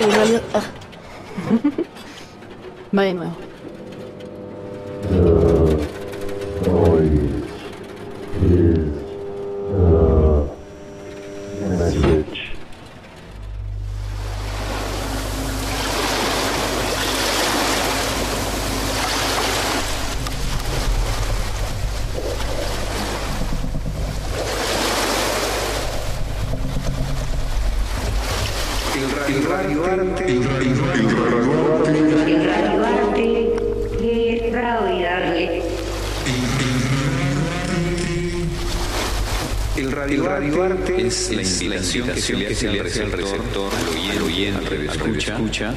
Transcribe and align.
en 0.00 0.10
realidad... 0.10 0.42
ah. 0.54 0.62
Va 2.96 3.02
de 3.02 3.14
nuevo. 3.14 3.49
Invitación 41.98 42.40
que 42.40 42.54
se 42.54 42.68
le 42.68 42.80
hace 42.80 43.02
al 43.02 43.12
receptor, 43.12 43.72
al 44.10 44.22
oyente, 44.22 44.74
al 44.74 44.82
escucha, 44.82 45.34
escucha, 45.34 45.74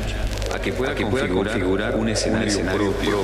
a 0.54 0.60
que 0.60 0.74
pueda, 0.74 0.96
configurar, 0.96 1.96
un 1.96 2.10
escenario, 2.10 2.60
propio. 2.62 3.20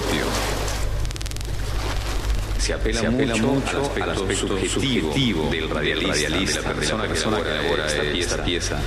Se 2.58 2.74
apela, 2.74 3.02
mucho, 3.38 3.92
al 4.02 4.10
aspecto, 4.12 4.60
subjetivo, 4.68 5.50
del 5.50 5.70
radialista, 5.70 6.62
de 6.62 6.68
la 6.68 6.74
persona, 6.74 7.08
que 7.08 7.48
elabora 7.48 7.88
esta 7.88 8.44
pieza. 8.44 8.80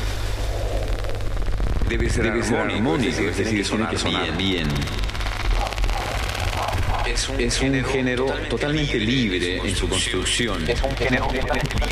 Debe 1.88 2.08
ser, 2.08 2.26
armónico, 2.28 3.22
es 3.22 3.36
decir, 3.36 3.66
tiene 3.66 3.88
que 3.88 3.98
sonar 3.98 4.36
bien. 4.36 4.68
Es 7.38 7.60
un, 7.60 7.84
género 7.84 8.26
totalmente 8.48 8.98
libre 8.98 9.58
en 9.58 9.76
su 9.76 9.88
construcción. 9.88 10.68
Es 10.68 10.82
un 10.82 10.96
género 10.96 11.26
totalmente 11.26 11.74
libre 11.74 11.91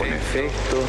con 0.00 0.08
efectos, 0.08 0.84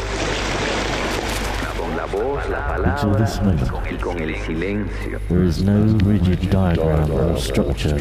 con 1.78 1.98
la 1.98 2.06
voz, 2.06 2.50
la 2.50 2.76
Until 2.78 3.12
palabra 3.12 3.26
this 3.26 3.42
moment, 3.42 3.92
y 3.92 3.98
con 3.98 4.18
el 4.22 4.36
silencio. 4.46 5.20
there 5.28 5.44
is 5.44 5.62
no 5.62 5.84
rigid 6.06 6.50
diagram 6.50 7.12
or 7.12 7.38
structure 7.38 7.98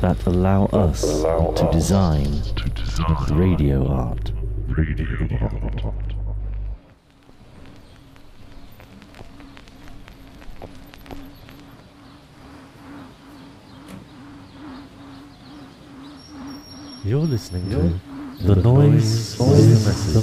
that 0.00 0.16
allow 0.26 0.66
us 0.66 1.02
to 1.56 1.68
design 1.72 2.40
radio 3.32 3.84
art. 3.88 4.30
Radio 4.68 5.28
art. 5.40 6.14
You're 17.04 17.20
listening 17.20 17.70
to 17.70 18.00
the 18.40 18.54
noise, 18.56 19.36
the 19.38 20.22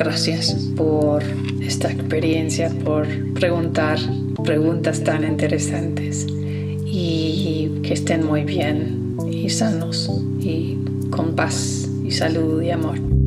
Gracias 0.00 0.54
por 0.78 1.22
esta 1.60 1.92
experiencia, 1.92 2.72
por 2.84 3.06
preguntar 3.34 3.98
preguntas 4.42 5.04
tan 5.04 5.24
interesantes 5.24 6.26
y 6.30 7.80
que 7.82 7.92
estén 7.92 8.26
muy 8.26 8.44
bien 8.44 9.14
y 9.30 9.50
sanos 9.50 10.10
y 10.40 10.78
con 11.10 11.36
paz 11.36 11.86
y 12.02 12.10
salud 12.12 12.62
y 12.62 12.70
amor. 12.70 13.19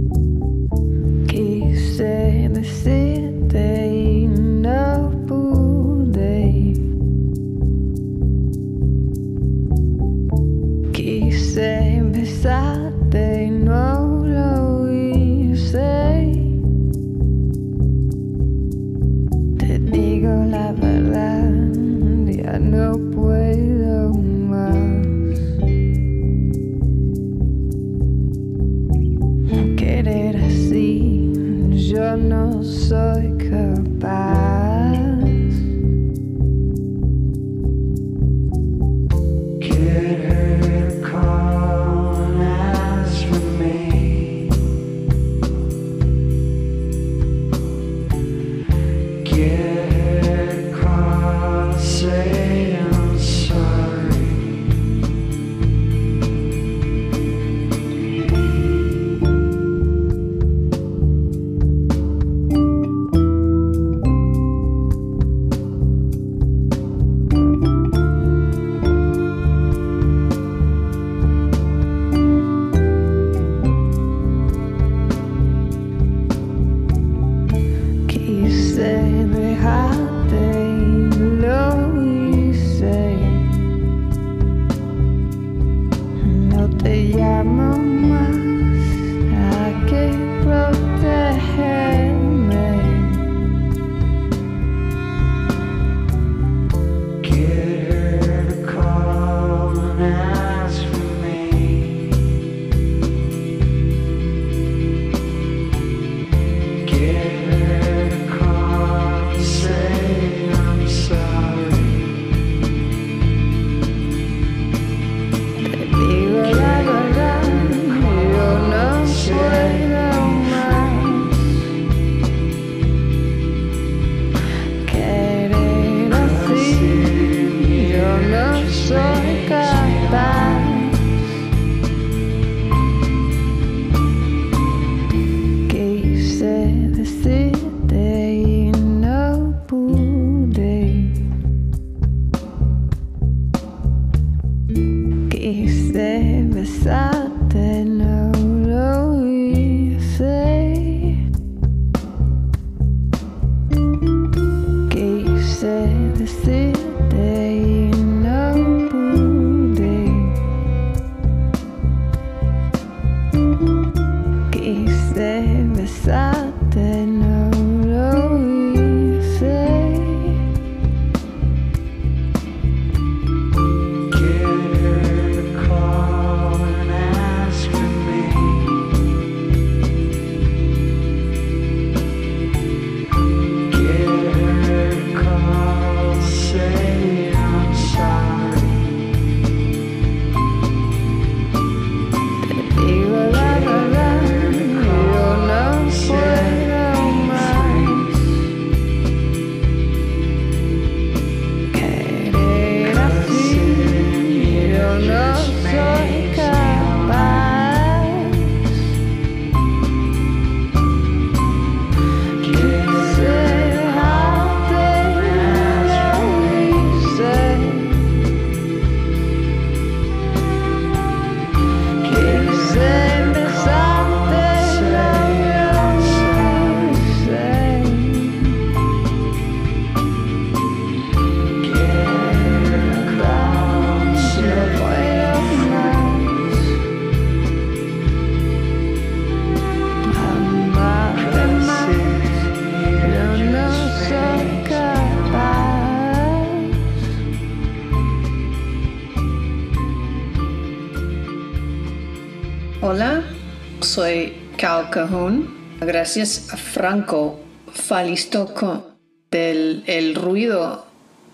Gracias 255.81 256.53
a 256.53 256.57
Franco 256.57 257.39
Falistoco 257.73 258.91
del 259.31 259.83
El 259.87 260.13
Ruido 260.13 260.85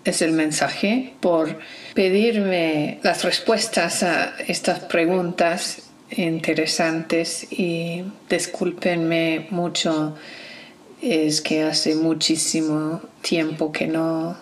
es 0.02 0.22
el 0.22 0.32
mensaje 0.32 1.12
por 1.20 1.58
pedirme 1.92 3.00
las 3.02 3.22
respuestas 3.22 4.02
a 4.02 4.32
estas 4.48 4.80
preguntas 4.80 5.90
interesantes 6.10 7.52
y 7.52 8.02
discúlpenme 8.30 9.48
mucho 9.50 10.16
es 11.02 11.42
que 11.42 11.62
hace 11.62 11.96
muchísimo 11.96 13.02
tiempo 13.20 13.72
que 13.72 13.86
no 13.86 14.38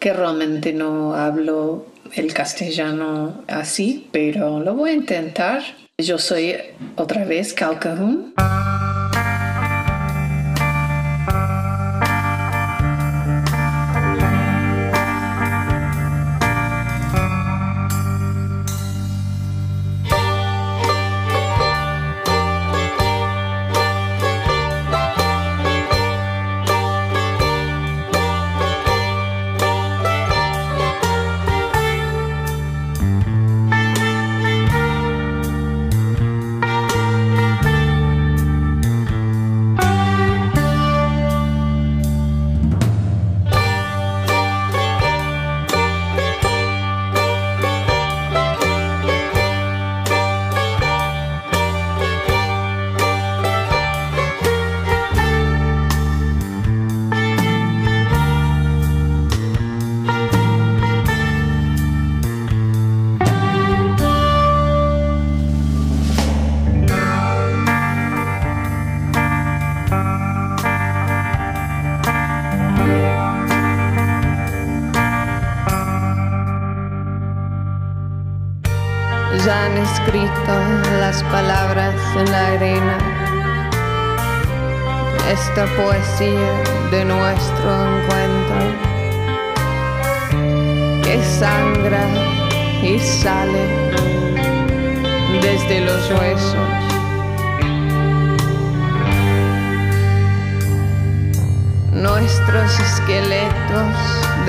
que 0.00 0.12
realmente 0.12 0.72
no 0.72 1.14
hablo 1.14 1.86
el 2.16 2.34
castellano 2.34 3.44
así 3.46 4.08
pero 4.10 4.58
lo 4.58 4.74
voy 4.74 4.90
a 4.90 4.94
intentar 4.94 5.62
yo 6.06 6.18
soy 6.18 6.56
otra 6.96 7.24
vez 7.24 7.52
Cal. 7.52 7.78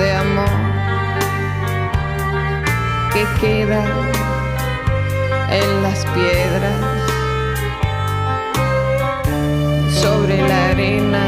De 0.02 0.10
amor 0.10 0.48
que 3.12 3.24
quedan 3.40 3.88
en 5.50 5.82
las 5.82 6.04
piedras 6.06 6.78
sobre 10.02 10.36
la 10.48 10.70
arena 10.70 11.24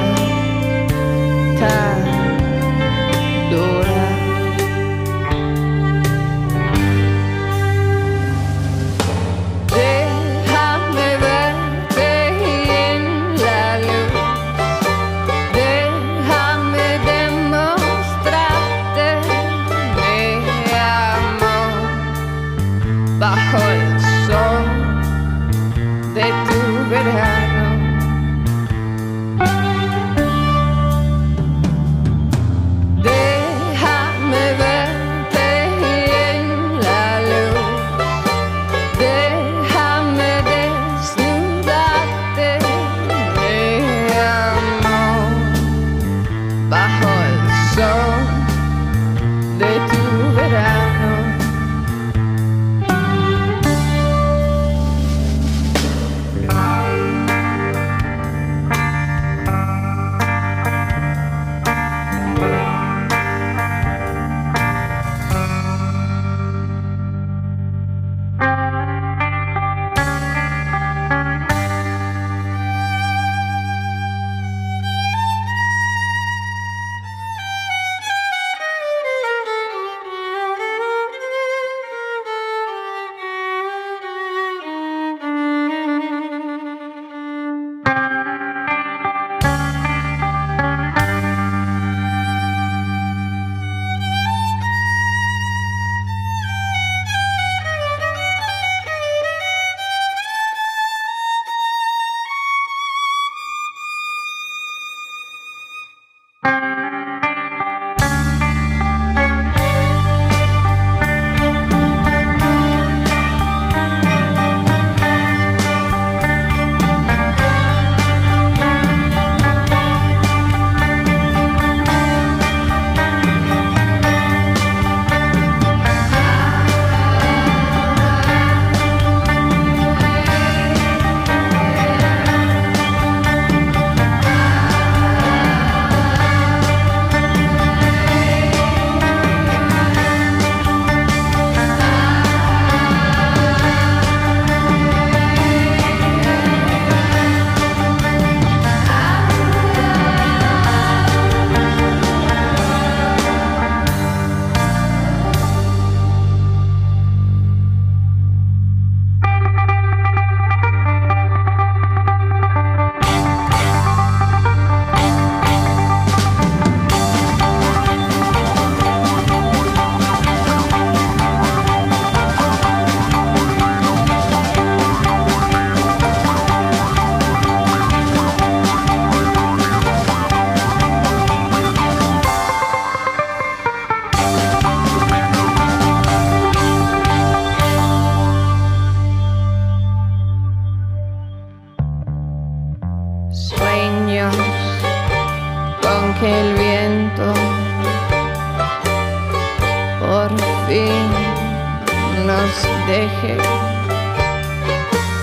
fin 200.74 202.26
nos 202.26 202.54
deje 202.88 203.36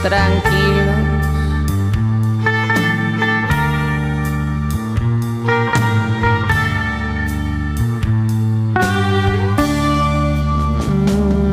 tranquilos. 0.01 1.01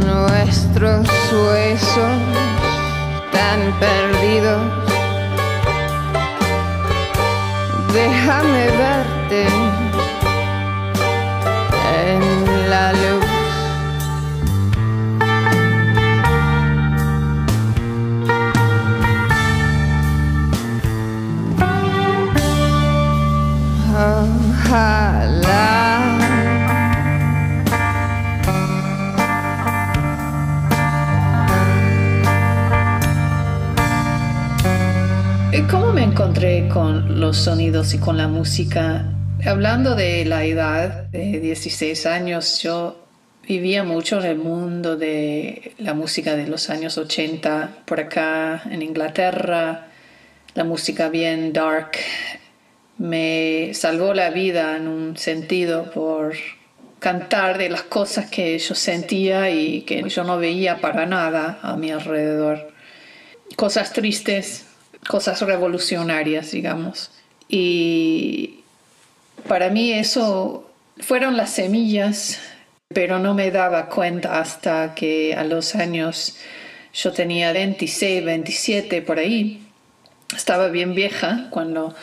Nuestros 0.07 1.09
huesos 1.33 2.19
tan 3.33 3.61
perdidos 3.81 4.63
Déjame 7.93 8.65
verte 8.85 9.68
con 36.69 37.21
los 37.21 37.37
sonidos 37.37 37.95
y 37.95 37.99
con 37.99 38.17
la 38.17 38.29
música? 38.29 39.05
Hablando 39.45 39.95
de 39.95 40.25
la 40.25 40.45
edad 40.45 41.05
de 41.09 41.41
16 41.41 42.07
años, 42.07 42.61
yo 42.63 43.05
vivía 43.47 43.85
mucho 43.85 44.19
en 44.19 44.25
el 44.27 44.39
mundo 44.39 44.97
de 44.97 45.73
la 45.79 45.95
música 45.95 46.37
de 46.37 46.47
los 46.47 46.71
años 46.71 46.99
80, 46.99 47.85
por 47.87 48.01
acá 48.01 48.63
en 48.71 48.83
Inglaterra, 48.83 49.89
la 50.55 50.65
música 50.65 51.09
bien 51.09 51.53
dark. 51.53 51.93
Me 52.99 53.71
salvó 53.75 54.13
la 54.13 54.31
vida 54.31 54.77
en 54.77 54.89
un 54.89 55.17
sentido 55.17 55.91
por 55.91 56.35
cantar 56.99 57.59
de 57.59 57.71
las 57.71 57.83
cosas 57.83 58.29
que 58.31 58.59
yo 58.59 58.75
sentía 58.75 59.51
y 59.51 59.83
que 59.83 60.09
yo 60.09 60.25
no 60.25 60.39
veía 60.39 60.81
para 60.81 61.07
nada 61.07 61.59
a 61.63 61.77
mi 61.77 61.91
alrededor. 61.91 62.73
Cosas 63.57 63.93
tristes, 63.93 64.68
cosas 65.07 65.41
revolucionarias, 65.43 66.51
digamos. 66.51 67.11
Y 67.49 68.61
Para 69.47 69.71
mí 69.71 69.93
eso 69.93 70.71
fueron 70.99 71.37
las 71.37 71.51
semillas, 71.51 72.39
pero 72.89 73.19
no 73.19 73.35
me 73.35 73.51
daba 73.51 73.89
cuenta 73.89 74.41
hasta 74.41 74.95
que 74.95 75.35
a 75.35 75.45
los 75.45 75.75
años 75.75 76.37
yo 76.93 77.13
tenía 77.13 77.53
26, 77.53 78.25
27 78.25 79.03
por 79.03 79.19
ahí. 79.19 79.67
Estaba 80.37 80.69
bien 80.69 80.95
vieja 80.95 81.47
cuando 81.51 81.95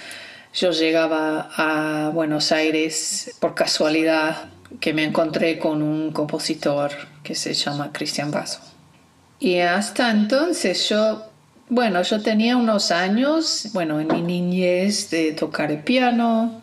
yo 0.53 0.71
llegaba 0.71 1.49
a 1.55 2.09
Buenos 2.11 2.51
Aires 2.51 3.35
por 3.39 3.53
casualidad 3.55 4.49
que 4.79 4.93
me 4.93 5.03
encontré 5.03 5.59
con 5.59 5.81
un 5.83 6.11
compositor 6.11 6.91
que 7.23 7.35
se 7.35 7.53
llama 7.53 7.91
Cristian 7.91 8.31
Basso. 8.31 8.61
Y 9.39 9.59
hasta 9.59 10.09
entonces 10.11 10.87
yo, 10.89 11.25
bueno, 11.69 12.01
yo 12.03 12.21
tenía 12.21 12.57
unos 12.57 12.91
años, 12.91 13.69
bueno, 13.73 13.99
en 13.99 14.07
mi 14.07 14.21
niñez 14.21 15.09
de 15.09 15.31
tocar 15.31 15.71
el 15.71 15.79
piano, 15.83 16.61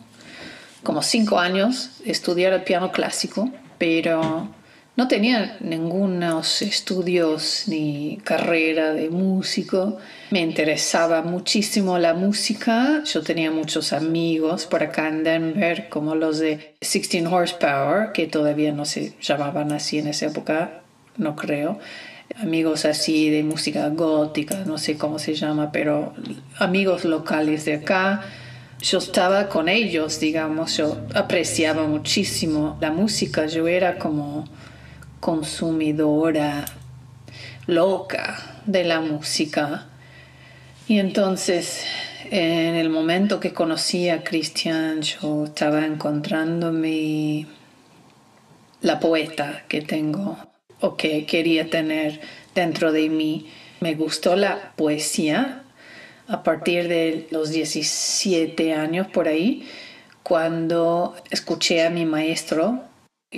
como 0.83 1.01
cinco 1.01 1.39
años, 1.39 2.01
estudiar 2.05 2.53
el 2.53 2.63
piano 2.63 2.91
clásico, 2.91 3.49
pero 3.77 4.49
no 4.95 5.07
tenía 5.07 5.57
ningunos 5.59 6.61
estudios 6.61 7.63
ni 7.67 8.19
carrera 8.23 8.93
de 8.93 9.09
músico. 9.09 9.97
Me 10.29 10.41
interesaba 10.41 11.23
muchísimo 11.23 11.97
la 11.97 12.13
música. 12.13 13.03
Yo 13.03 13.23
tenía 13.23 13.49
muchos 13.49 13.91
amigos 13.91 14.67
por 14.67 14.83
acá 14.83 15.07
en 15.07 15.23
Denver, 15.23 15.89
como 15.89 16.13
los 16.13 16.37
de 16.37 16.75
16 16.81 17.25
Horsepower, 17.25 18.11
que 18.11 18.27
todavía 18.27 18.71
no 18.71 18.85
se 18.85 19.13
llamaban 19.19 19.71
así 19.71 19.97
en 19.97 20.07
esa 20.07 20.27
época, 20.27 20.83
no 21.17 21.35
creo. 21.35 21.79
Amigos 22.35 22.85
así 22.85 23.29
de 23.29 23.43
música 23.43 23.87
gótica, 23.89 24.63
no 24.65 24.77
sé 24.77 24.97
cómo 24.97 25.19
se 25.19 25.35
llama, 25.35 25.71
pero 25.71 26.13
amigos 26.57 27.05
locales 27.05 27.65
de 27.65 27.75
acá. 27.75 28.21
Yo 28.81 28.97
estaba 28.97 29.49
con 29.49 29.69
ellos, 29.69 30.19
digamos, 30.19 30.75
yo 30.77 30.97
apreciaba 31.13 31.87
muchísimo 31.87 32.77
la 32.81 32.91
música. 32.91 33.45
Yo 33.45 33.67
era 33.67 33.97
como 33.97 34.45
consumidora 35.19 36.65
loca 37.67 38.59
de 38.65 38.83
la 38.83 38.99
música. 38.99 39.85
Y 40.87 40.99
entonces, 40.99 41.85
en 42.29 42.75
el 42.75 42.89
momento 42.89 43.39
que 43.39 43.53
conocí 43.53 44.09
a 44.09 44.23
Cristian, 44.23 45.01
yo 45.01 45.45
estaba 45.45 45.85
encontrándome 45.85 47.47
la 48.81 48.99
poeta 48.99 49.63
que 49.69 49.81
tengo 49.81 50.37
o 50.83 50.97
que 50.97 51.25
quería 51.25 51.69
tener 51.69 52.19
dentro 52.53 52.91
de 52.91 53.07
mí. 53.07 53.47
Me 53.79 53.95
gustó 53.95 54.35
la 54.35 54.73
poesía 54.75 55.63
a 56.27 56.43
partir 56.43 56.89
de 56.89 57.25
los 57.31 57.51
17 57.51 58.73
años 58.73 59.07
por 59.07 59.29
ahí, 59.29 59.65
cuando 60.23 61.15
escuché 61.31 61.85
a 61.85 61.89
mi 61.89 62.05
maestro 62.05 62.83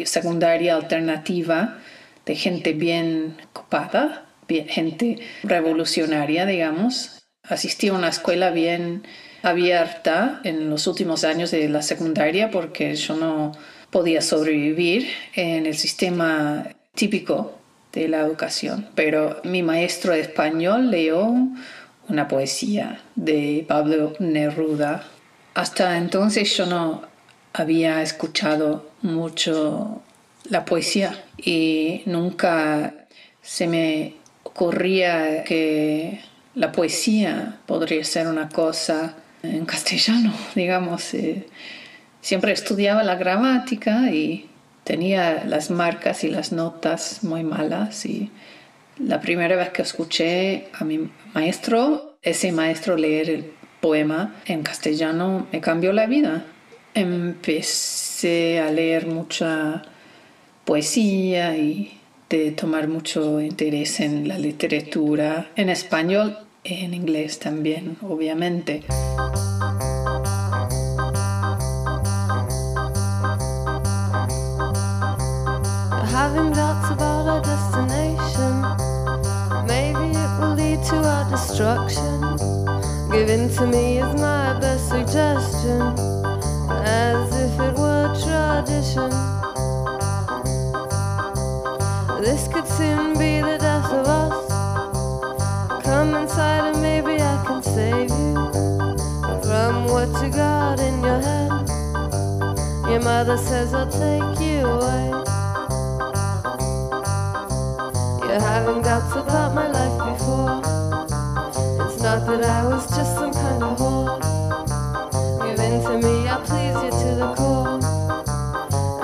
secundaria 0.05 0.75
alternativa 0.75 1.77
de 2.25 2.35
gente 2.35 2.73
bien 2.73 3.37
copada, 3.53 4.25
gente 4.67 5.19
revolucionaria, 5.43 6.45
digamos. 6.47 7.23
Asistí 7.43 7.89
a 7.89 7.93
una 7.93 8.09
escuela 8.09 8.49
bien 8.49 9.03
abierta 9.43 10.41
en 10.43 10.71
los 10.71 10.87
últimos 10.87 11.23
años 11.23 11.51
de 11.51 11.69
la 11.69 11.83
secundaria 11.83 12.49
porque 12.49 12.95
yo 12.95 13.15
no 13.15 13.51
podía 13.91 14.21
sobrevivir 14.21 15.07
en 15.35 15.67
el 15.67 15.77
sistema 15.77 16.67
típico 16.95 17.59
de 17.93 18.07
la 18.07 18.21
educación. 18.21 18.87
Pero 18.95 19.41
mi 19.43 19.63
maestro 19.63 20.13
de 20.13 20.21
español 20.21 20.91
leyó 20.91 21.31
una 22.07 22.27
poesía 22.27 23.01
de 23.15 23.65
Pablo 23.67 24.13
Neruda. 24.19 25.03
Hasta 25.53 25.97
entonces 25.97 26.55
yo 26.57 26.65
no 26.65 27.03
había 27.53 28.01
escuchado 28.01 28.89
mucho 29.01 30.01
la 30.49 30.65
poesía 30.65 31.23
y 31.37 32.03
nunca 32.05 32.93
se 33.41 33.67
me 33.67 34.15
ocurría 34.43 35.43
que 35.43 36.21
la 36.55 36.71
poesía 36.71 37.59
podría 37.65 38.03
ser 38.03 38.27
una 38.27 38.49
cosa 38.49 39.15
en 39.43 39.65
castellano, 39.65 40.33
digamos. 40.55 41.13
Eh, 41.13 41.47
siempre 42.21 42.51
estudiaba 42.51 43.03
la 43.03 43.15
gramática 43.15 44.11
y 44.11 44.49
tenía 44.85 45.43
las 45.45 45.69
marcas 45.71 46.23
y 46.23 46.29
las 46.29 46.53
notas 46.53 47.23
muy 47.23 47.43
malas 47.43 48.05
y 48.05 48.31
la 48.97 49.19
primera 49.19 49.57
vez 49.57 49.71
que 49.71 49.81
escuché 49.81 50.67
a 50.73 50.85
mi 50.85 51.09
maestro, 51.33 52.17
ese 52.21 52.53
maestro 52.53 52.95
leer 52.95 53.29
el 53.29 53.51
poema 53.81 54.35
en 54.45 54.63
castellano, 54.63 55.47
me 55.51 55.59
cambió 55.59 55.91
la 55.91 56.05
vida. 56.05 56.45
Empecé 56.93 58.61
a 58.61 58.71
leer 58.71 59.07
mucha 59.07 59.81
poesía 60.63 61.57
y 61.57 61.99
de 62.29 62.51
tomar 62.51 62.87
mucho 62.87 63.41
interés 63.41 63.99
en 63.99 64.27
la 64.27 64.37
literatura, 64.37 65.49
en 65.55 65.69
español 65.69 66.37
y 66.63 66.85
en 66.85 66.93
inglés 66.93 67.39
también, 67.39 67.97
obviamente. 68.01 68.83
Given 83.27 83.49
to 83.55 83.65
me 83.65 83.97
is 83.97 84.21
my 84.21 84.53
best 84.59 84.87
suggestion, 84.87 85.81
as 86.85 87.33
if 87.33 87.59
it 87.59 87.73
were 87.75 88.13
tradition. 88.21 89.09
This 92.21 92.47
could 92.47 92.67
soon 92.67 93.17
be 93.17 93.41
the 93.41 93.57
death 93.59 93.91
of 93.91 94.05
us. 94.05 95.83
Come 95.83 96.13
inside 96.13 96.69
and 96.69 96.79
maybe 96.83 97.19
I 97.19 97.43
can 97.47 97.63
save 97.63 98.11
you 98.11 98.35
from 99.41 99.85
what 99.85 100.09
you 100.21 100.29
got 100.29 100.79
in 100.79 101.01
your 101.01 101.19
head. 101.19 101.67
Your 102.87 103.01
mother 103.01 103.37
says 103.37 103.73
I'll 103.73 103.89
take 103.89 104.39
you 104.39 104.67
away. 104.67 105.24
To 115.85 115.97
me, 115.99 116.27
I'll 116.27 116.41
please 116.41 116.75
you 116.83 116.89
to 116.89 117.09
the 117.21 117.29
core. 117.35 117.79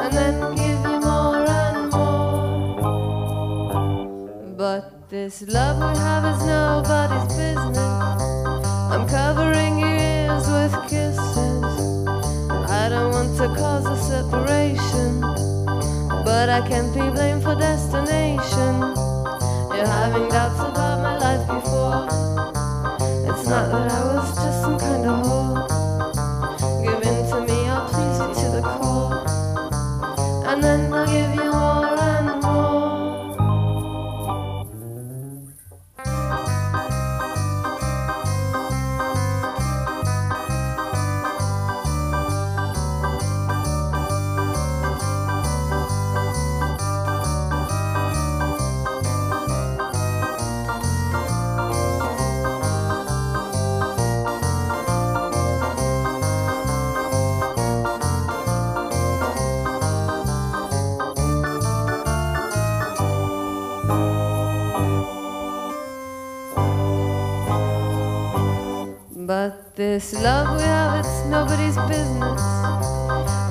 And 0.01 0.11
then 0.17 0.35
give 0.55 0.81
you 0.89 0.99
more 0.99 1.45
and 1.61 1.91
more. 1.91 2.95
But 4.57 5.09
this 5.09 5.43
love 5.43 5.77
we 5.77 5.93
have 5.99 6.25
is 6.33 6.41
nobody's 6.43 7.27
business. 7.35 8.21
I'm 8.93 9.05
covering 9.07 9.77
your 9.77 9.95
ears 10.13 10.47
with 10.55 10.73
kisses. 10.89 11.63
I 12.79 12.89
don't 12.89 13.11
want 13.11 13.37
to 13.37 13.47
cause 13.61 13.85
a 13.85 13.97
separation, 14.13 15.21
but 16.25 16.49
I 16.49 16.61
can't 16.67 16.91
be 16.93 17.09
blamed 17.11 17.43
for 17.43 17.55
this 70.01 70.13
love 70.23 70.57
we 70.57 70.63
have, 70.63 71.05
it's 71.05 71.25
nobody's 71.25 71.77
business. 71.87 72.41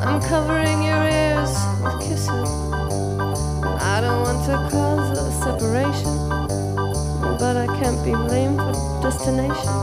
I'm 0.02 0.20
covering 0.22 0.82
your 0.82 1.02
ears 1.04 1.52
with 1.82 2.00
kisses. 2.00 2.50
I 3.92 4.00
don't 4.02 4.22
want 4.26 4.40
to 4.46 4.56
cause 4.70 5.18
a 5.18 5.30
separation, 5.46 6.12
but 7.38 7.56
I 7.56 7.66
can't 7.78 8.02
be 8.04 8.10
blamed 8.10 8.58
for 8.58 8.74
destination. 9.02 9.76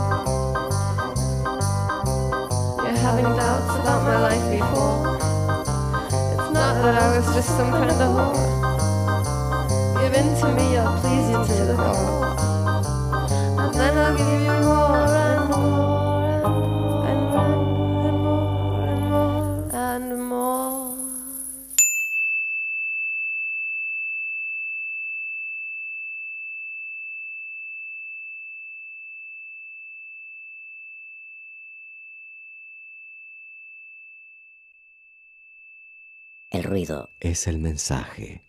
You're 2.84 3.00
having 3.06 3.28
doubts 3.40 3.72
about 3.80 4.02
my 4.04 4.18
life 4.28 4.46
before. 4.52 4.98
It's 6.34 6.50
not 6.52 6.74
that 6.82 6.94
I 7.00 7.16
was 7.16 7.26
just 7.34 7.48
some 7.56 7.70
kind 7.70 7.90
of 7.90 7.98
a 7.98 8.08
whore. 8.16 8.44
Give 10.00 10.14
in 10.20 10.28
to 10.40 10.46
me, 10.54 10.76
I'll 10.76 11.00
please 11.00 11.28
you 11.32 11.40
to 11.56 11.64
the 11.64 11.76
core. 11.76 12.28
And 13.62 13.74
then 13.74 13.96
I'll 13.96 14.16
give 14.16 14.40
you 14.42 14.66
more 14.66 14.87
Es 37.20 37.46
el 37.46 37.58
mensaje. 37.58 38.42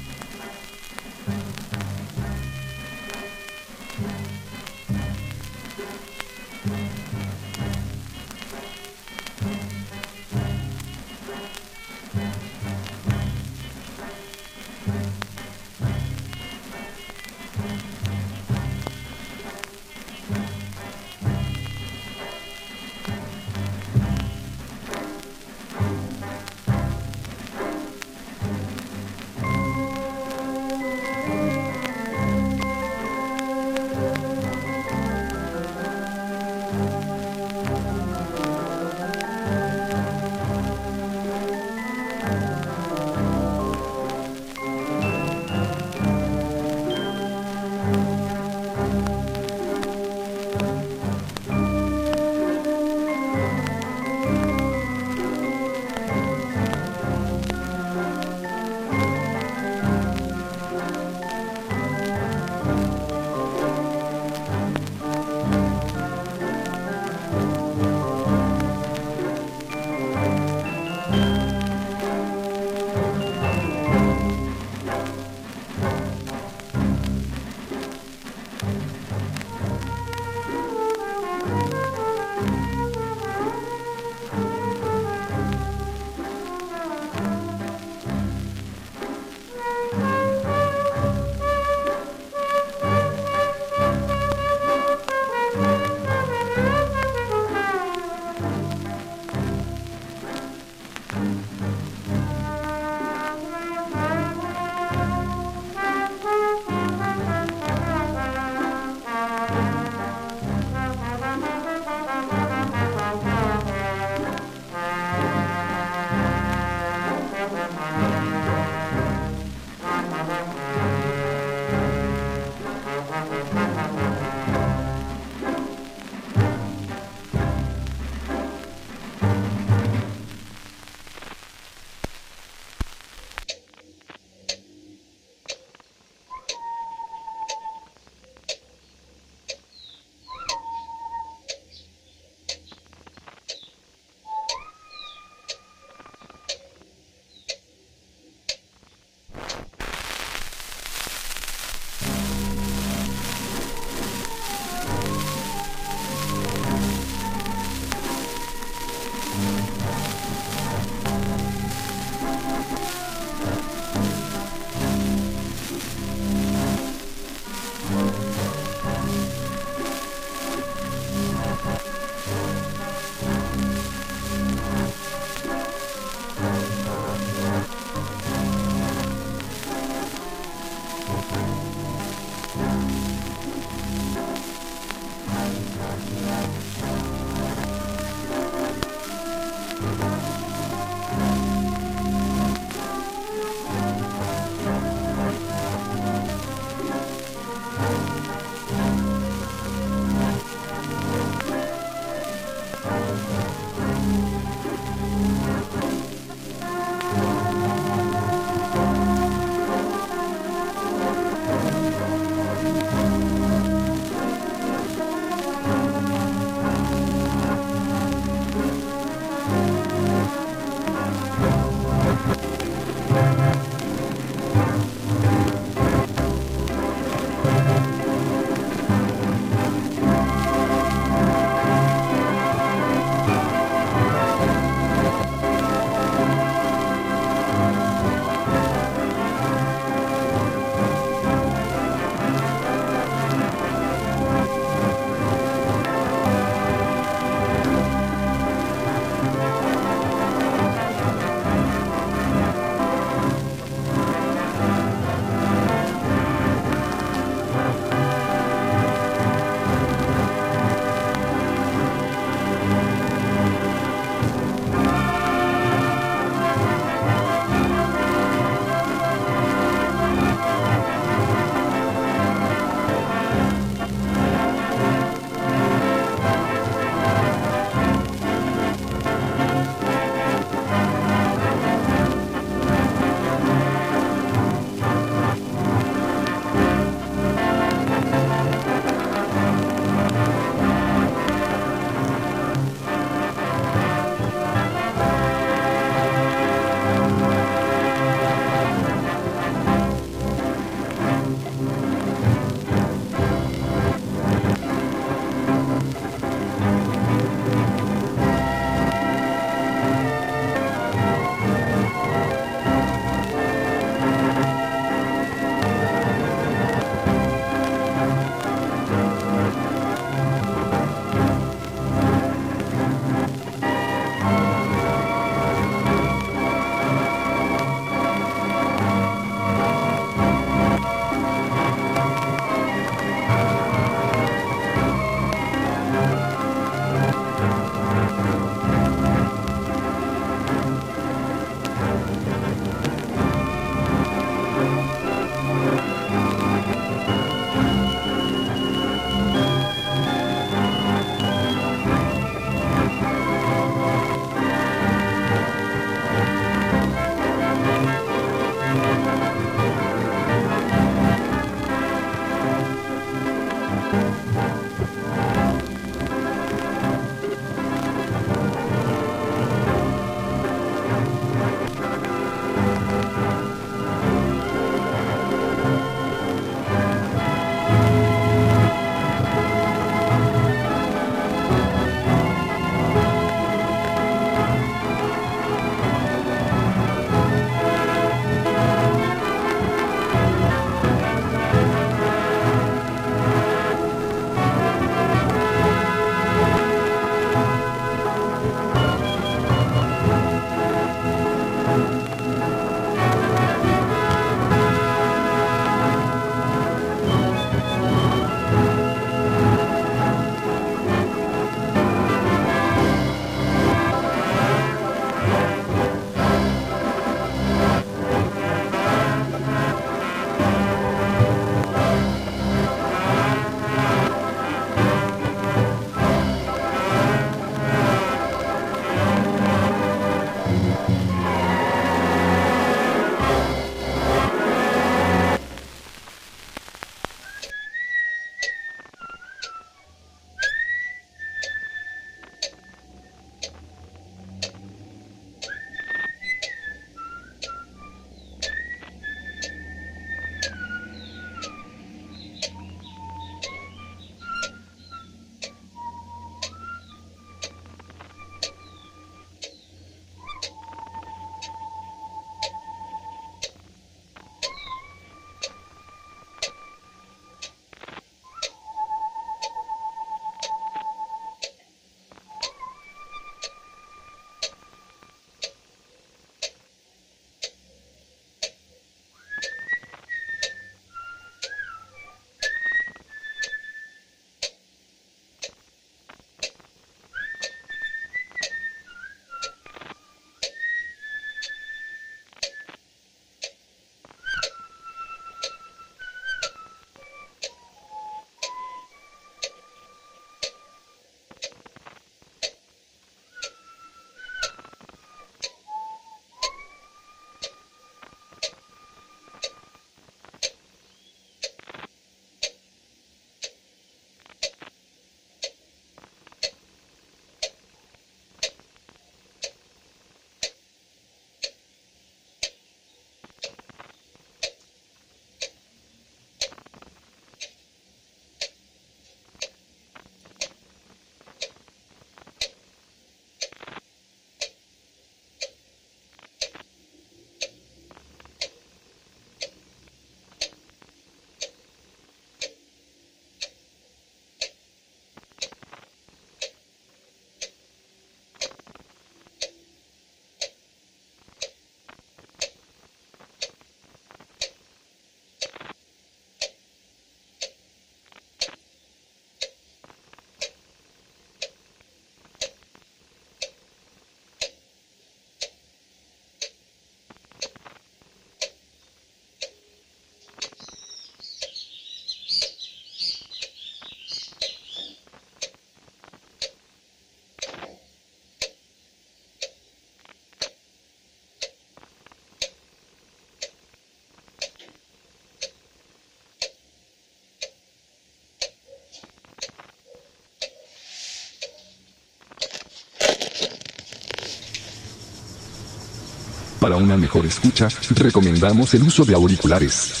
Para 596.64 596.76
una 596.76 596.96
mejor 596.96 597.26
escucha, 597.26 597.68
recomendamos 597.90 598.72
el 598.72 598.84
uso 598.84 599.04
de 599.04 599.14
auriculares. 599.14 600.00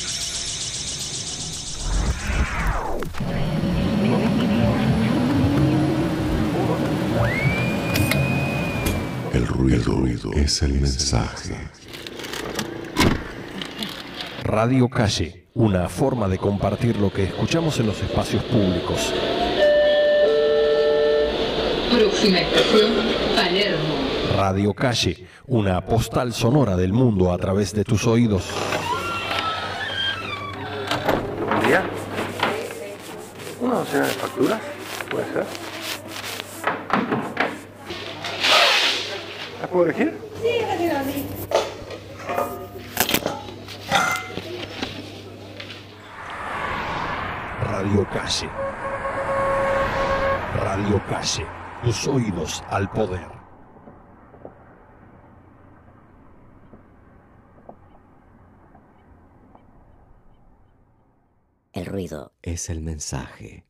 El 9.34 9.46
ruido, 9.46 10.32
es 10.32 10.62
el 10.62 10.80
mensaje. 10.80 11.54
Radio 14.42 14.88
Calle, 14.88 15.48
una 15.52 15.90
forma 15.90 16.28
de 16.28 16.38
compartir 16.38 16.96
lo 16.96 17.12
que 17.12 17.24
escuchamos 17.24 17.78
en 17.78 17.88
los 17.88 18.00
espacios 18.00 18.42
públicos. 18.44 19.12
Próxima 21.94 22.40
estación, 22.40 22.90
Palermo. 23.36 23.94
Radio 24.34 24.72
Calle, 24.72 25.23
una 25.46 25.82
postal 25.82 26.32
sonora 26.32 26.74
del 26.76 26.92
mundo 26.92 27.30
a 27.32 27.38
través 27.38 27.74
de 27.74 27.84
tus 27.84 28.06
oídos. 28.06 28.50
Buen 31.44 31.66
día. 31.66 31.84
¿Una 33.60 33.74
docena 33.74 34.06
de 34.06 34.12
facturas? 34.12 34.60
¿Puede 35.10 35.32
ser? 35.32 35.46
¿Las 39.60 39.70
puedo 39.70 39.84
elegir? 39.84 40.18
Sí, 40.40 40.48
gracias. 40.60 41.04
Radio 47.64 48.06
Calle. 48.10 48.48
Radio 50.54 51.02
Calle, 51.08 51.46
tus 51.82 52.06
oídos 52.06 52.62
al 52.70 52.90
poder. 52.90 53.43
Es 62.42 62.70
el 62.70 62.80
mensaje. 62.80 63.64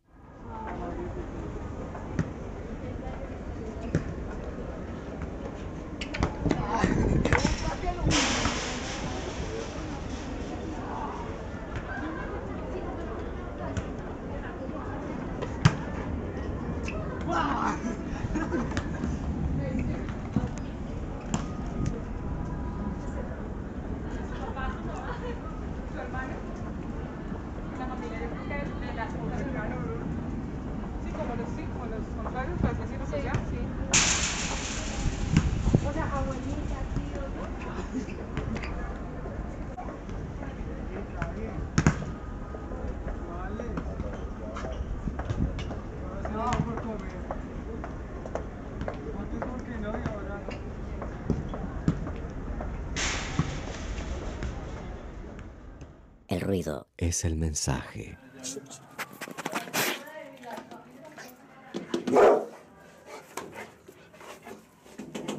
El 56.35 56.41
ruido 56.41 56.89
es 57.15 57.25
el 57.25 57.37
mensaje. 57.37 58.19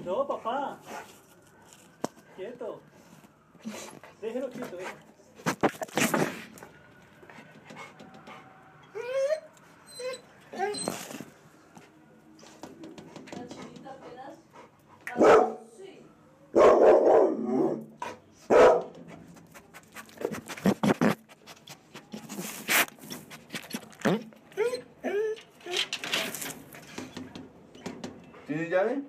No, 0.05 0.26
papá. 0.26 0.80
Quieto. 2.38 2.80
Déjelo 4.21 4.49
quieto. 4.51 4.78
¿Tiene 28.47 28.69
llave? 28.69 29.01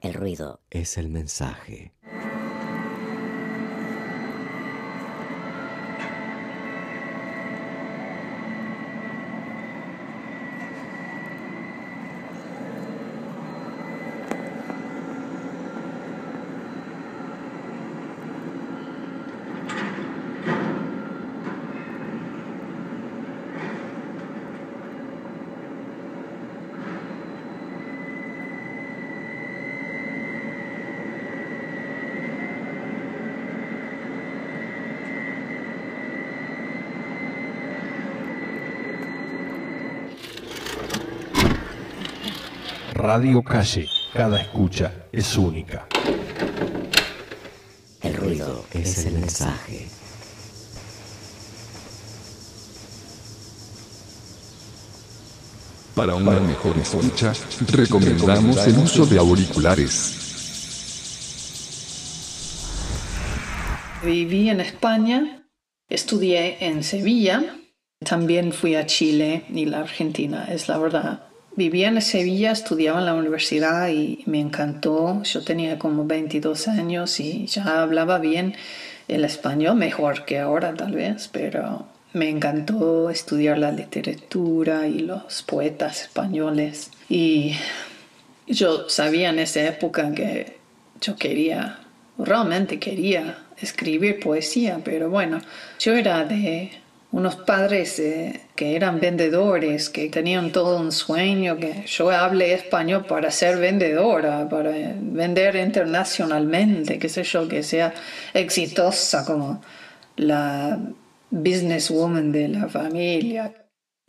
El 0.00 0.14
ruido 0.14 0.60
es 0.82 0.98
el 0.98 1.08
mensaje. 1.08 1.92
Radio 43.14 43.42
Calle, 43.42 43.90
cada 44.14 44.40
escucha 44.40 44.90
es 45.12 45.36
única. 45.36 45.86
El 48.00 48.14
ruido 48.16 48.64
es 48.72 49.04
el 49.04 49.12
mensaje. 49.12 49.86
Para 55.94 56.14
una 56.14 56.40
mejor 56.40 56.74
escucha, 56.78 57.34
recomendamos 57.70 58.66
el 58.66 58.78
uso 58.78 59.04
de 59.04 59.18
auriculares. 59.18 60.16
Viví 64.02 64.48
en 64.48 64.62
España, 64.62 65.46
estudié 65.90 66.66
en 66.66 66.82
Sevilla, 66.82 67.58
también 68.02 68.54
fui 68.54 68.74
a 68.74 68.86
Chile 68.86 69.44
y 69.50 69.66
la 69.66 69.80
Argentina, 69.80 70.46
es 70.50 70.66
la 70.68 70.78
verdad. 70.78 71.31
Vivía 71.54 71.88
en 71.88 72.00
Sevilla, 72.00 72.50
estudiaba 72.50 73.00
en 73.00 73.06
la 73.06 73.14
universidad 73.14 73.88
y 73.90 74.22
me 74.26 74.40
encantó. 74.40 75.22
Yo 75.22 75.42
tenía 75.42 75.78
como 75.78 76.06
22 76.06 76.68
años 76.68 77.20
y 77.20 77.46
ya 77.46 77.82
hablaba 77.82 78.18
bien 78.18 78.54
el 79.08 79.24
español, 79.24 79.76
mejor 79.76 80.24
que 80.24 80.38
ahora 80.38 80.72
tal 80.74 80.92
vez, 80.92 81.28
pero 81.30 81.86
me 82.14 82.28
encantó 82.28 83.10
estudiar 83.10 83.58
la 83.58 83.70
literatura 83.70 84.86
y 84.86 85.00
los 85.00 85.42
poetas 85.42 86.02
españoles. 86.02 86.90
Y 87.08 87.54
yo 88.46 88.88
sabía 88.88 89.30
en 89.30 89.38
esa 89.38 89.62
época 89.66 90.12
que 90.14 90.58
yo 91.00 91.16
quería, 91.16 91.80
realmente 92.18 92.78
quería 92.78 93.38
escribir 93.58 94.20
poesía, 94.20 94.80
pero 94.84 95.10
bueno, 95.10 95.40
yo 95.78 95.94
era 95.94 96.24
de 96.24 96.70
unos 97.10 97.36
padres 97.36 97.98
eh, 97.98 98.41
que 98.54 98.76
eran 98.76 99.00
vendedores, 99.00 99.88
que 99.88 100.08
tenían 100.08 100.52
todo 100.52 100.78
un 100.78 100.92
sueño, 100.92 101.56
que 101.56 101.84
yo 101.86 102.10
hable 102.10 102.52
español 102.52 103.06
para 103.06 103.30
ser 103.30 103.58
vendedora, 103.58 104.48
para 104.48 104.72
vender 105.00 105.56
internacionalmente, 105.56 106.98
qué 106.98 107.08
sé 107.08 107.24
yo, 107.24 107.48
que 107.48 107.62
sea 107.62 107.94
exitosa 108.34 109.24
como 109.24 109.62
la 110.16 110.78
businesswoman 111.30 112.30
de 112.30 112.48
la 112.48 112.68
familia. 112.68 113.54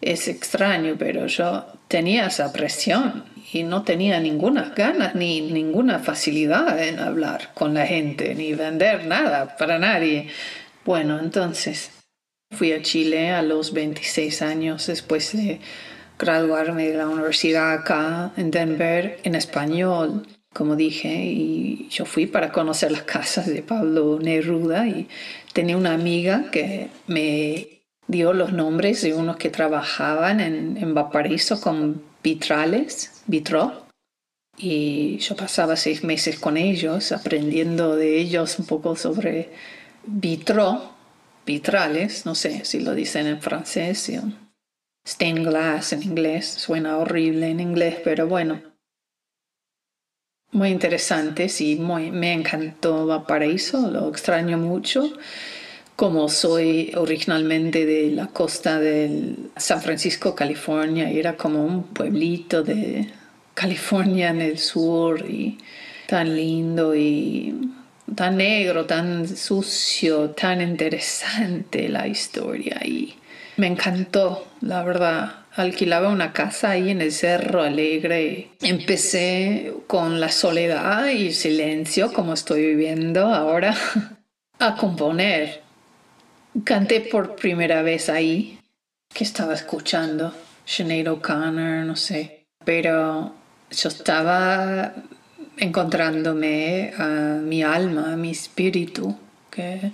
Es 0.01 0.27
extraño, 0.27 0.95
pero 0.99 1.27
yo 1.27 1.65
tenía 1.87 2.27
esa 2.27 2.51
presión 2.51 3.23
y 3.53 3.63
no 3.63 3.83
tenía 3.83 4.19
ninguna 4.19 4.73
ganas 4.75 5.15
ni 5.15 5.39
ninguna 5.39 5.99
facilidad 5.99 6.77
en 6.85 6.99
hablar 6.99 7.51
con 7.53 7.73
la 7.73 7.85
gente 7.85 8.35
ni 8.35 8.53
vender 8.53 9.05
nada 9.05 9.55
para 9.57 9.79
nadie. 9.79 10.27
Bueno, 10.83 11.17
entonces 11.19 12.02
fui 12.53 12.71
a 12.71 12.81
Chile 12.81 13.31
a 13.31 13.41
los 13.41 13.73
26 13.73 14.41
años 14.41 14.87
después 14.87 15.35
de 15.35 15.59
graduarme 16.17 16.87
de 16.89 16.97
la 16.97 17.09
universidad 17.09 17.73
acá 17.73 18.31
en 18.37 18.51
Denver 18.51 19.19
en 19.23 19.35
español, 19.35 20.27
como 20.53 20.75
dije, 20.75 21.09
y 21.09 21.87
yo 21.89 22.05
fui 22.05 22.27
para 22.27 22.51
conocer 22.51 22.91
las 22.91 23.03
casas 23.03 23.47
de 23.47 23.63
Pablo 23.63 24.19
Neruda 24.21 24.87
y 24.87 25.07
tenía 25.53 25.75
una 25.75 25.93
amiga 25.93 26.51
que 26.51 26.89
me 27.07 27.81
dio 28.07 28.33
los 28.33 28.53
nombres 28.53 29.01
de 29.01 29.13
unos 29.13 29.37
que 29.37 29.49
trabajaban 29.49 30.39
en, 30.39 30.77
en 30.77 30.93
Valparaíso 30.93 31.59
con 31.59 32.01
vitrales, 32.21 33.23
vitro, 33.27 33.83
y 34.57 35.17
yo 35.17 35.35
pasaba 35.35 35.75
seis 35.75 36.03
meses 36.03 36.37
con 36.37 36.57
ellos 36.57 37.11
aprendiendo 37.11 37.95
de 37.95 38.17
ellos 38.19 38.59
un 38.59 38.65
poco 38.65 38.95
sobre 38.95 39.49
vitro, 40.05 40.92
vitrales, 41.45 42.25
no 42.25 42.35
sé 42.35 42.65
si 42.65 42.79
lo 42.79 42.95
dicen 42.95 43.27
en 43.27 43.41
francés, 43.41 44.11
stained 45.05 45.45
glass 45.45 45.93
en 45.93 46.03
inglés, 46.03 46.47
suena 46.47 46.97
horrible 46.97 47.49
en 47.49 47.59
inglés, 47.59 47.97
pero 48.03 48.27
bueno. 48.27 48.61
Muy 50.51 50.69
interesante, 50.69 51.49
sí, 51.49 51.77
muy, 51.77 52.11
me 52.11 52.31
encantó 52.31 53.07
Valparaíso, 53.07 53.89
lo 53.89 54.09
extraño 54.09 54.57
mucho. 54.57 55.11
Como 55.95 56.29
soy 56.29 56.91
originalmente 56.95 57.85
de 57.85 58.11
la 58.11 58.27
costa 58.27 58.79
de 58.79 59.35
San 59.57 59.81
Francisco, 59.81 60.35
California, 60.35 61.09
era 61.09 61.37
como 61.37 61.65
un 61.65 61.83
pueblito 61.83 62.63
de 62.63 63.09
California 63.53 64.29
en 64.29 64.41
el 64.41 64.57
sur 64.59 65.27
y 65.27 65.57
tan 66.07 66.35
lindo 66.35 66.95
y 66.95 67.72
tan 68.15 68.37
negro, 68.37 68.85
tan 68.85 69.27
sucio, 69.27 70.31
tan 70.31 70.61
interesante 70.61 71.89
la 71.89 72.07
historia 72.07 72.79
y 72.83 73.15
me 73.55 73.67
encantó, 73.67 74.47
la 74.61 74.83
verdad. 74.83 75.45
Alquilaba 75.55 76.09
una 76.09 76.33
casa 76.33 76.71
ahí 76.71 76.89
en 76.89 77.01
el 77.01 77.11
Cerro 77.11 77.61
Alegre. 77.61 78.49
Empecé 78.61 79.71
con 79.85 80.19
la 80.19 80.29
soledad 80.29 81.07
y 81.07 81.31
silencio, 81.31 82.11
como 82.11 82.33
estoy 82.33 82.65
viviendo 82.65 83.27
ahora, 83.27 83.75
a 84.59 84.75
componer. 84.75 85.61
Canté 86.63 87.01
por 87.01 87.35
primera 87.35 87.83
vez 87.83 88.09
ahí, 88.09 88.59
que 89.13 89.23
estaba 89.23 89.53
escuchando, 89.53 90.33
Sinead 90.65 91.07
O'Connor, 91.07 91.85
no 91.85 91.95
sé. 91.95 92.45
Pero 92.65 93.35
yo 93.69 93.89
estaba 93.89 94.93
encontrándome 95.57 96.93
a 96.97 97.39
mi 97.41 97.63
alma, 97.63 98.13
a 98.13 98.17
mi 98.17 98.31
espíritu, 98.31 99.17
que 99.49 99.91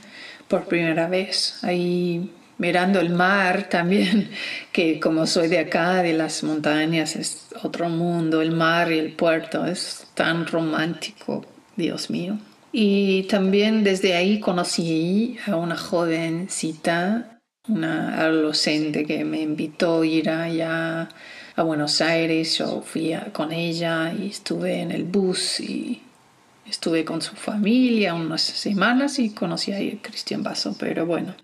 por 0.48 0.66
primera 0.66 1.08
vez 1.08 1.60
ahí 1.64 2.32
mirando 2.58 3.00
el 3.00 3.10
mar 3.10 3.70
también, 3.70 4.30
que 4.72 5.00
como 5.00 5.26
soy 5.26 5.48
de 5.48 5.60
acá, 5.60 6.04
de 6.04 6.14
las 6.14 6.44
montañas, 6.44 7.16
es 7.16 7.48
otro 7.64 7.90
mundo, 7.90 8.42
el 8.42 8.52
mar 8.52 8.92
y 8.92 9.00
el 9.00 9.14
puerto, 9.14 9.66
es 9.66 10.08
tan 10.14 10.46
romántico, 10.46 11.46
Dios 11.76 12.10
mío. 12.10 12.38
Y 12.72 13.24
también 13.24 13.84
desde 13.84 14.16
ahí 14.16 14.40
conocí 14.40 15.38
a 15.48 15.56
una 15.56 15.76
jovencita, 15.76 17.40
una 17.68 18.22
adolescente 18.22 19.06
que 19.06 19.26
me 19.26 19.42
invitó 19.42 20.02
a 20.02 20.06
ir 20.06 20.30
allá 20.30 21.10
Buenos 21.64 22.00
Aires, 22.00 22.58
yo 22.58 22.82
fui 22.82 23.14
con 23.34 23.52
ella 23.52 24.14
y 24.14 24.28
estuve 24.28 24.82
en 24.82 24.92
el 24.92 25.04
bus 25.04 25.60
y 25.60 26.02
estuve 26.66 27.04
con 27.04 27.22
su 27.22 27.36
familia 27.36 28.14
unas 28.14 28.42
semanas 28.42 29.20
y 29.20 29.32
conocí 29.32 29.74
a 29.74 30.02
Cristian 30.02 30.42
Basso, 30.42 30.76
pero 30.80 31.06
bueno. 31.06 31.36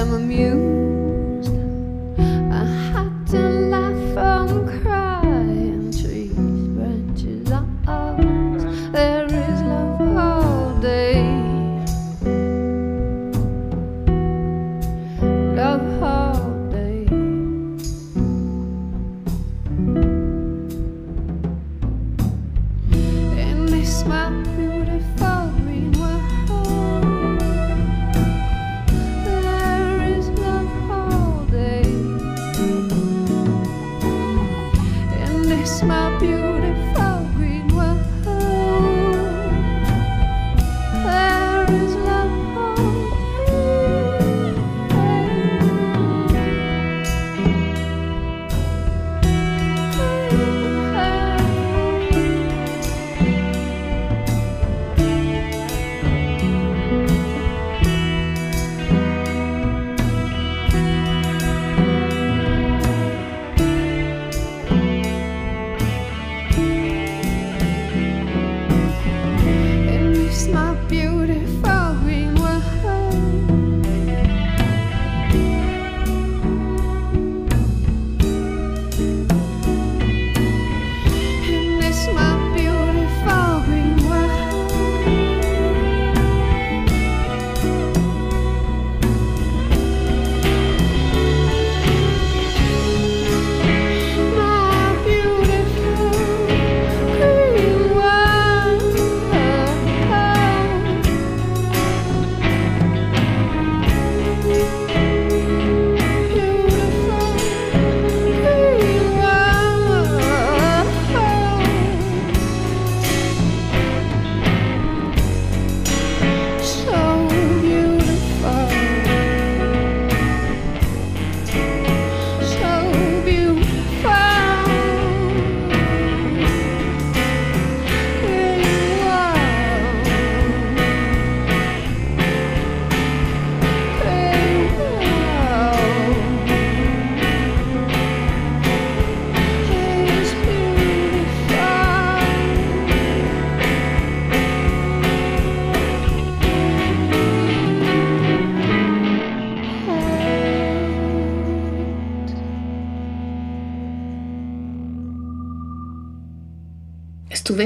I'm 0.00 0.14
amused. 0.14 0.49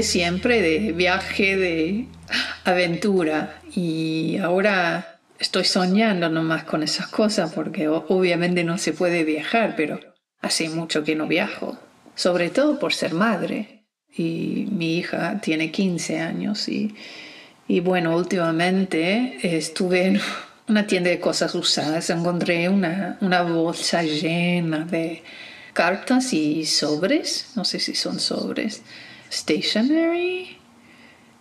Siempre 0.05 0.61
de 0.61 0.93
viaje, 0.93 1.57
de 1.57 2.07
aventura. 2.63 3.59
Y 3.75 4.37
ahora 4.37 5.19
estoy 5.39 5.65
soñando 5.65 6.29
nomás 6.29 6.63
con 6.63 6.83
esas 6.83 7.07
cosas 7.07 7.51
porque 7.53 7.87
obviamente 7.87 8.63
no 8.63 8.77
se 8.77 8.93
puede 8.93 9.23
viajar, 9.23 9.75
pero 9.75 9.99
hace 10.41 10.69
mucho 10.69 11.03
que 11.03 11.15
no 11.15 11.27
viajo, 11.27 11.77
sobre 12.15 12.49
todo 12.49 12.79
por 12.79 12.93
ser 12.93 13.13
madre. 13.13 13.83
Y 14.17 14.67
mi 14.71 14.97
hija 14.97 15.41
tiene 15.41 15.71
15 15.71 16.19
años 16.21 16.69
y, 16.69 16.95
y 17.67 17.81
bueno, 17.81 18.15
últimamente 18.15 19.39
estuve 19.41 20.05
en 20.05 20.21
una 20.67 20.87
tienda 20.87 21.09
de 21.09 21.19
cosas 21.19 21.53
usadas, 21.53 22.09
encontré 22.09 22.69
una, 22.69 23.17
una 23.21 23.41
bolsa 23.41 24.03
llena 24.03 24.85
de 24.85 25.21
cartas 25.73 26.31
y 26.31 26.65
sobres, 26.65 27.51
no 27.55 27.65
sé 27.65 27.79
si 27.79 27.93
son 27.93 28.19
sobres, 28.19 28.81
stationery, 29.35 30.57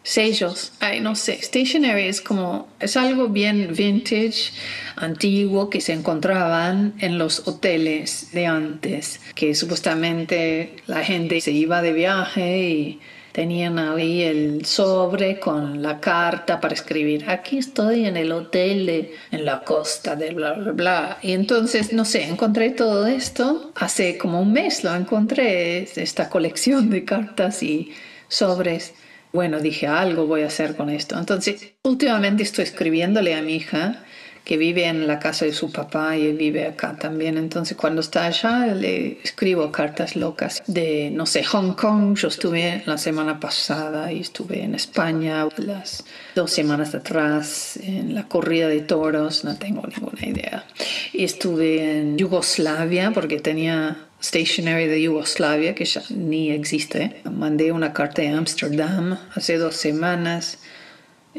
sellos, 0.03 0.73
ay 0.81 1.01
no 1.01 1.15
sé, 1.15 1.41
stationery 1.41 2.09
es 2.09 2.21
como, 2.21 2.69
es 2.81 2.97
algo 2.97 3.29
bien 3.29 3.73
vintage, 3.75 4.53
antiguo 4.97 5.71
que 5.71 5.81
se 5.81 5.93
encontraban 5.93 6.95
en 6.99 7.19
los 7.19 7.47
hoteles 7.49 8.31
de 8.33 8.47
antes, 8.47 9.21
que 9.35 9.55
supuestamente 9.55 10.77
la 10.87 11.03
gente 11.05 11.41
se 11.41 11.53
iba 11.53 11.81
de 11.81 11.93
viaje 11.93 12.69
y 12.69 13.01
tenían 13.35 13.81
ahí 13.81 14.23
el 14.23 14.65
sobre 14.65 15.41
con 15.41 15.83
la 15.83 15.99
carta 15.99 16.61
para 16.61 16.73
escribir, 16.73 17.29
aquí 17.29 17.59
estoy 17.59 18.07
en 18.07 18.17
el 18.17 18.31
hotel 18.31 18.87
de, 18.87 19.13
en 19.33 19.45
la 19.45 19.65
costa 19.65 20.15
de 20.15 20.31
bla, 20.31 20.53
bla, 20.53 20.71
bla. 20.71 21.19
Y 21.21 21.33
entonces, 21.33 21.93
no 21.93 22.05
sé, 22.05 22.23
encontré 22.29 22.71
todo 22.71 23.09
esto, 23.09 23.73
hace 23.75 24.19
como 24.19 24.41
un 24.41 24.53
mes 24.53 24.85
lo 24.85 24.95
encontré, 24.95 25.83
esta 25.83 26.31
colección 26.31 26.91
de 26.91 27.05
cartas 27.05 27.65
y 27.65 27.93
sobres. 28.29 28.95
Bueno, 29.33 29.59
dije, 29.59 29.89
algo 29.89 30.29
voy 30.29 30.43
a 30.43 30.47
hacer 30.47 30.77
con 30.77 30.89
esto. 30.89 31.19
Entonces, 31.19 31.73
últimamente 31.83 32.45
estoy 32.45 32.63
escribiéndole 32.63 33.35
a 33.35 33.43
mi 33.43 33.57
hija 33.57 34.05
que 34.45 34.59
vive 34.59 34.85
en 34.85 35.07
la 35.07 35.19
casa 35.19 35.47
de 35.47 35.53
su 35.53 35.73
papá 35.73 36.17
y 36.17 36.27
él 36.27 36.37
vive 36.37 36.67
acá 36.67 36.97
también. 36.99 37.39
Entonces 37.39 37.77
cuando 37.77 38.03
está 38.03 38.27
allá 38.27 38.67
le 38.67 39.19
escribo 39.25 39.73
cartas 39.73 40.17
locas 40.17 40.63
de, 40.67 41.11
no 41.11 41.25
sé, 41.27 41.43
Hong 41.45 41.73
Kong. 41.73 42.17
Yo 42.17 42.29
estuve 42.29 42.83
la 42.85 42.99
semana 42.99 43.41
pasada 43.41 44.13
y 44.13 44.21
estuve 44.21 44.63
en 44.63 44.75
España 44.75 45.49
las 45.57 46.05
dos 46.35 46.51
semanas 46.51 46.95
atrás 46.95 47.79
en 47.83 48.15
la 48.15 48.29
corrida 48.29 48.69
de 48.69 48.81
toros, 48.81 49.45
no 49.45 49.57
tengo 49.57 49.83
ninguna 49.87 50.27
idea. 50.27 50.65
Y 51.13 51.25
estuve 51.25 52.01
en 52.01 52.19
Yugoslavia 52.19 53.13
porque 53.13 53.41
tenía 53.41 53.97
stationery 54.23 54.87
de 54.87 55.03
Yugoslavia 55.03 55.75
que 55.75 55.85
ya 55.85 56.03
ni 56.11 56.51
existe. 56.51 57.23
Mandé 57.31 57.73
una 57.73 57.93
carta 57.93 58.23
de 58.23 58.29
Amsterdam 58.29 59.19
hace 59.35 59.59
dos 59.59 59.77
semanas 59.77 60.59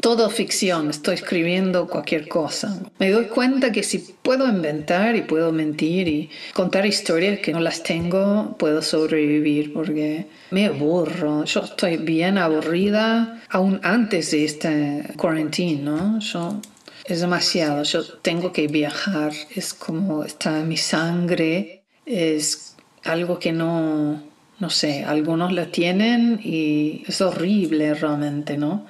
todo 0.00 0.28
ficción, 0.30 0.90
estoy 0.90 1.14
escribiendo 1.14 1.86
cualquier 1.86 2.28
cosa. 2.28 2.80
Me 2.98 3.10
doy 3.10 3.26
cuenta 3.26 3.72
que 3.72 3.82
si 3.82 3.98
puedo 3.98 4.48
inventar 4.48 5.16
y 5.16 5.22
puedo 5.22 5.52
mentir 5.52 6.08
y 6.08 6.30
contar 6.52 6.86
historias 6.86 7.40
que 7.40 7.52
no 7.52 7.60
las 7.60 7.82
tengo, 7.82 8.56
puedo 8.58 8.82
sobrevivir 8.82 9.72
porque 9.72 10.26
me 10.50 10.66
aburro. 10.66 11.44
Yo 11.44 11.60
estoy 11.60 11.96
bien 11.96 12.38
aburrida 12.38 13.42
aún 13.48 13.80
antes 13.82 14.30
de 14.30 14.44
este 14.44 15.02
cuarentena, 15.16 15.82
¿no? 15.82 16.18
Yo 16.20 16.60
es 17.06 17.20
demasiado. 17.20 17.82
Yo 17.82 18.04
tengo 18.04 18.52
que 18.52 18.68
viajar, 18.68 19.32
es 19.54 19.72
como 19.72 20.24
está 20.24 20.62
mi 20.62 20.76
sangre, 20.76 21.84
es 22.04 22.76
algo 23.04 23.38
que 23.38 23.52
no, 23.52 24.22
no 24.58 24.70
sé, 24.70 25.04
algunos 25.04 25.52
lo 25.52 25.68
tienen 25.68 26.40
y 26.42 27.04
es 27.06 27.20
horrible 27.20 27.94
realmente, 27.94 28.56
¿no? 28.56 28.86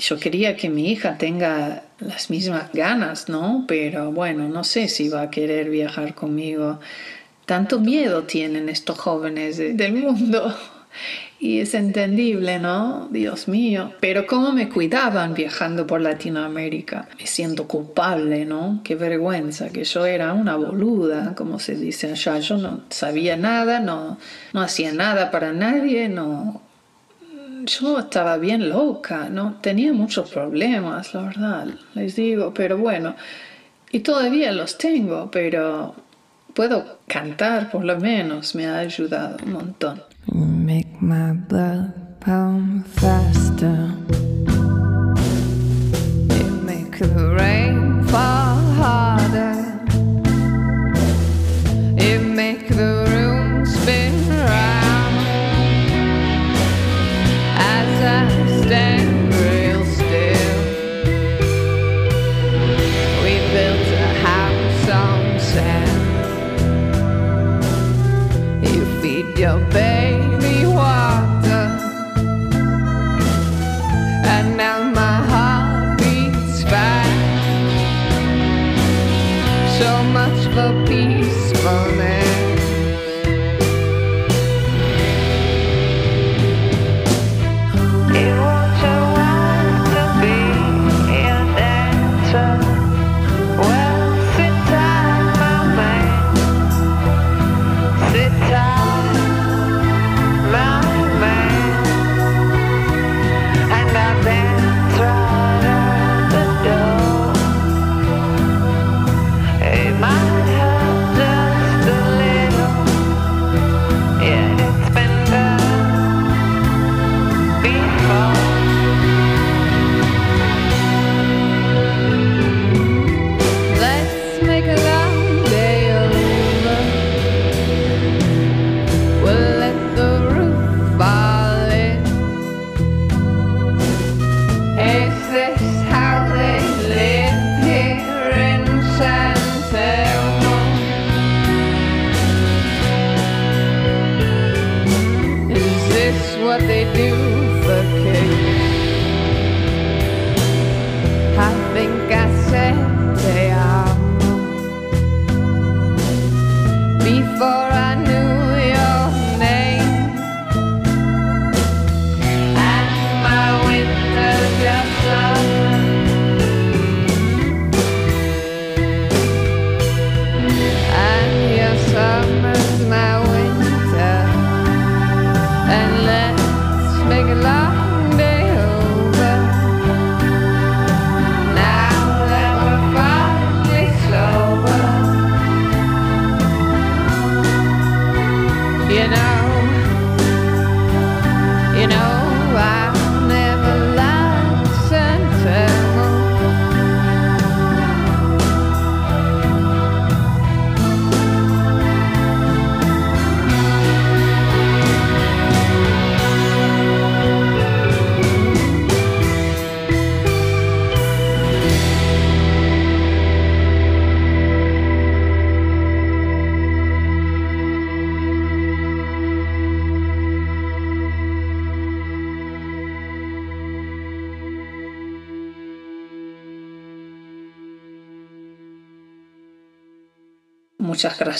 Yo 0.00 0.18
quería 0.18 0.56
que 0.56 0.68
mi 0.68 0.90
hija 0.90 1.18
tenga 1.18 1.84
las 1.98 2.30
mismas 2.30 2.72
ganas, 2.72 3.28
¿no? 3.28 3.64
Pero 3.68 4.10
bueno, 4.12 4.48
no 4.48 4.64
sé 4.64 4.88
si 4.88 5.08
va 5.08 5.22
a 5.22 5.30
querer 5.30 5.68
viajar 5.68 6.14
conmigo. 6.14 6.80
Tanto 7.44 7.78
miedo 7.80 8.24
tienen 8.24 8.68
estos 8.68 8.98
jóvenes 8.98 9.58
del 9.58 9.92
mundo. 9.92 10.54
Y 11.42 11.60
es 11.60 11.72
entendible, 11.72 12.58
¿no? 12.58 13.08
Dios 13.10 13.48
mío. 13.48 13.92
Pero 14.00 14.26
cómo 14.26 14.52
me 14.52 14.68
cuidaban 14.68 15.32
viajando 15.32 15.86
por 15.86 16.02
Latinoamérica. 16.02 17.08
Me 17.18 17.26
siento 17.26 17.66
culpable, 17.66 18.44
¿no? 18.44 18.82
Qué 18.84 18.94
vergüenza, 18.94 19.70
que 19.70 19.84
yo 19.84 20.04
era 20.04 20.34
una 20.34 20.56
boluda, 20.56 21.34
como 21.34 21.58
se 21.58 21.76
dice 21.76 22.10
allá. 22.10 22.40
Yo 22.40 22.58
no 22.58 22.82
sabía 22.90 23.38
nada, 23.38 23.80
no, 23.80 24.18
no 24.52 24.60
hacía 24.60 24.92
nada 24.92 25.30
para 25.30 25.54
nadie, 25.54 26.10
no 26.10 26.60
yo 27.66 27.98
estaba 27.98 28.36
bien 28.36 28.68
loca, 28.68 29.28
¿no? 29.28 29.58
Tenía 29.60 29.92
muchos 29.92 30.30
problemas, 30.30 31.14
la 31.14 31.22
verdad, 31.22 31.66
les 31.94 32.16
digo, 32.16 32.52
pero 32.54 32.78
bueno, 32.78 33.14
y 33.90 34.00
todavía 34.00 34.52
los 34.52 34.78
tengo, 34.78 35.30
pero 35.30 35.94
puedo 36.54 36.98
cantar 37.06 37.70
por 37.70 37.84
lo 37.84 37.98
menos, 37.98 38.54
me 38.54 38.66
ha 38.66 38.78
ayudado 38.78 39.36
un 39.44 39.52
montón. 39.52 40.02
Make 40.26 40.88
my 41.00 41.32
blood 41.48 41.90
faster. 42.94 43.90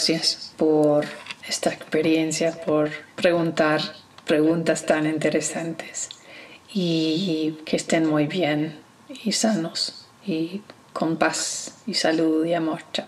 Gracias 0.01 0.51
por 0.57 1.05
esta 1.47 1.69
experiencia, 1.69 2.59
por 2.65 2.89
preguntar 3.15 3.81
preguntas 4.25 4.83
tan 4.83 5.05
interesantes 5.05 6.09
y 6.73 7.59
que 7.65 7.75
estén 7.75 8.07
muy 8.07 8.25
bien 8.25 8.79
y 9.23 9.31
sanos 9.31 10.07
y 10.25 10.61
con 10.91 11.17
paz 11.17 11.75
y 11.85 11.93
salud 11.93 12.43
y 12.43 12.55
amor. 12.55 12.81
Chao. 12.91 13.05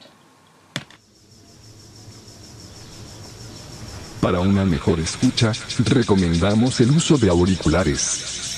Para 4.21 4.39
una 4.39 4.63
mejor 4.63 4.99
escucha, 4.99 5.51
recomendamos 5.85 6.79
el 6.79 6.91
uso 6.91 7.17
de 7.17 7.29
auriculares. 7.29 8.52